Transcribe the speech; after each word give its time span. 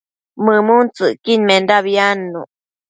mëmuntsëcquidmendabi 0.43 1.93
adnuc 2.09 2.49